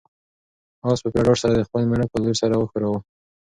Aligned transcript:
آس 0.89 0.99
په 1.03 1.09
پوره 1.13 1.25
ډاډ 1.27 1.37
سره 1.43 1.53
د 1.55 1.61
خپل 1.67 1.81
مېړه 1.89 2.05
په 2.11 2.17
لور 2.23 2.35
سر 2.41 2.51
وښوراوه. 2.57 2.99